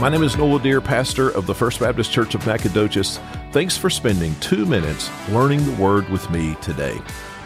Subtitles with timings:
[0.00, 3.20] My name is Noel Deer, pastor of the First Baptist Church of Nacogdoches.
[3.52, 6.98] Thanks for spending two minutes learning the Word with me today.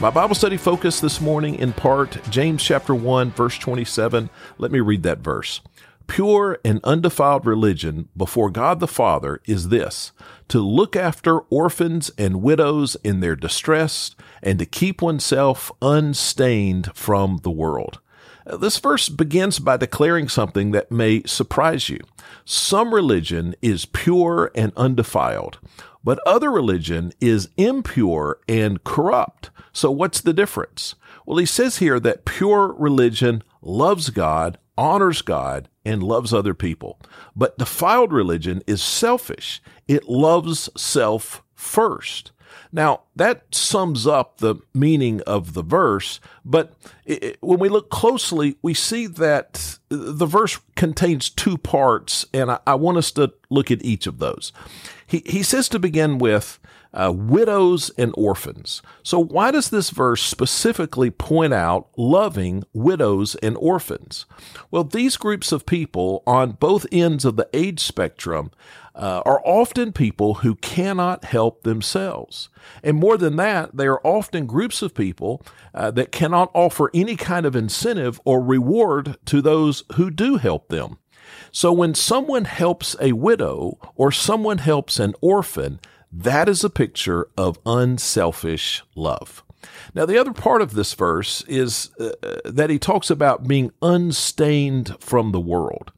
[0.00, 4.28] My Bible study focus this morning in part James chapter 1 verse 27.
[4.58, 5.62] Let me read that verse.
[6.06, 10.12] Pure and undefiled religion before God the Father is this,
[10.48, 17.38] to look after orphans and widows in their distress and to keep oneself unstained from
[17.44, 18.00] the world.
[18.46, 22.00] This verse begins by declaring something that may surprise you.
[22.44, 25.58] Some religion is pure and undefiled,
[26.02, 29.50] but other religion is impure and corrupt.
[29.72, 30.94] So what's the difference?
[31.24, 36.98] Well, he says here that pure religion loves God, honors God, and loves other people.
[37.36, 39.62] But defiled religion is selfish.
[39.86, 42.31] It loves self first.
[42.72, 48.56] Now, that sums up the meaning of the verse, but it, when we look closely,
[48.62, 53.70] we see that the verse contains two parts, and I, I want us to look
[53.70, 54.52] at each of those.
[55.20, 56.58] He, says to begin with,
[56.94, 58.82] uh, widows and orphans.
[59.02, 64.26] So, why does this verse specifically point out loving widows and orphans?
[64.70, 68.50] Well, these groups of people on both ends of the age spectrum
[68.94, 72.50] uh, are often people who cannot help themselves.
[72.82, 75.42] And more than that, they are often groups of people
[75.74, 80.68] uh, that cannot offer any kind of incentive or reward to those who do help
[80.68, 80.98] them.
[81.50, 87.28] So when someone helps a widow or someone helps an orphan, that is a picture
[87.36, 89.42] of unselfish love.
[89.94, 92.10] Now, the other part of this verse is uh,
[92.44, 95.92] that he talks about being unstained from the world.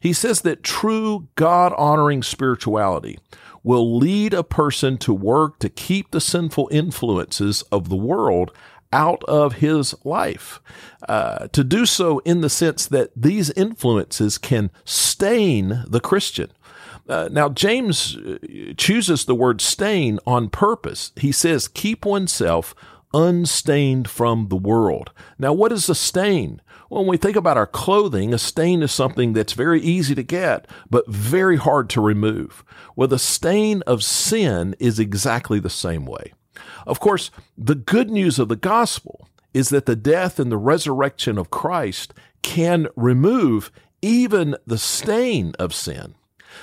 [0.00, 3.18] He says that true God honoring spirituality
[3.64, 8.52] will lead a person to work to keep the sinful influences of the world
[8.92, 10.60] out of his life.
[11.08, 16.50] Uh, to do so in the sense that these influences can stain the Christian.
[17.08, 18.38] Uh, now, James uh,
[18.76, 21.12] chooses the word stain on purpose.
[21.16, 22.74] He says, keep oneself
[23.14, 25.12] unstained from the world.
[25.38, 26.60] Now, what is a stain?
[26.90, 30.22] Well, when we think about our clothing, a stain is something that's very easy to
[30.22, 32.64] get, but very hard to remove.
[32.96, 36.32] Well, the stain of sin is exactly the same way.
[36.86, 41.38] Of course, the good news of the gospel is that the death and the resurrection
[41.38, 43.70] of Christ can remove
[44.02, 46.14] even the stain of sin.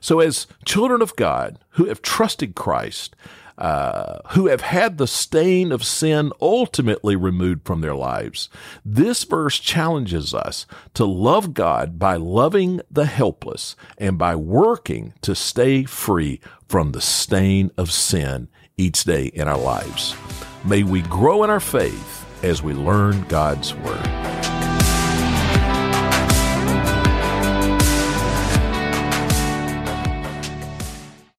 [0.00, 3.16] So, as children of God who have trusted Christ,
[3.60, 8.48] uh, who have had the stain of sin ultimately removed from their lives.
[8.86, 10.64] This verse challenges us
[10.94, 17.02] to love God by loving the helpless and by working to stay free from the
[17.02, 18.48] stain of sin
[18.80, 20.16] each day in our lives.
[20.64, 24.19] May we grow in our faith as we learn God's Word.